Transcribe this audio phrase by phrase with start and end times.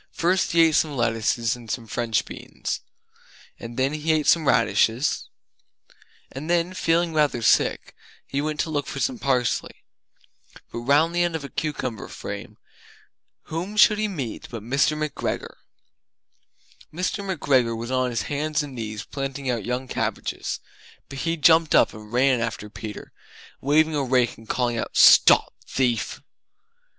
[0.11, 2.79] First he ate some lettuces and some French beans
[3.59, 5.29] And then He Ate Some Radishes
[6.31, 7.93] And then, feeling rather sick,
[8.25, 9.83] he went to look for some parsley.
[10.71, 12.57] But round the end of a cucumber frame,
[13.43, 14.97] whom should he meet but Mr.
[14.97, 15.57] McGregor!
[16.91, 17.23] Mr.
[17.23, 20.59] McGregor was on his hands and knees planting out young cabbages,
[21.09, 23.13] but he jumped up and ran after Peter,
[23.61, 26.21] waving a rake and calling out "Stop thief!"